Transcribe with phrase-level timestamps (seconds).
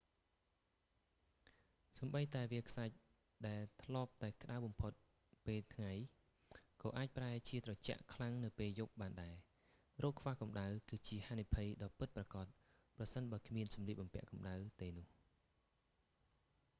[1.97, 2.95] សូម្បីតែវាលខ្សាច់
[3.47, 4.91] ដែលធ្លាប់តែក្តៅបំផុត
[5.45, 5.91] ពេលថ្ងៃ
[6.83, 9.35] ក៏អាចប្រែជាត្រជាក់ខ្លាំងនៅពេលយប់បានដែរ
[10.01, 12.45] រោគខ្វះកម្ដៅ គឺជាហានិភ័យដ៏ពិតប្រាកដ
[12.97, 15.07] ប្រសិនបើគ្មានសម្លៀកបំពាក់កម្តៅទេនោះ